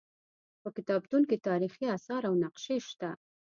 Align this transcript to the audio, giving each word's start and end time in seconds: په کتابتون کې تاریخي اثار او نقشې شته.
په 0.61 0.69
کتابتون 0.75 1.21
کې 1.29 1.43
تاریخي 1.47 1.85
اثار 1.97 2.21
او 2.29 2.33
نقشې 2.43 2.77
شته. 2.89 3.09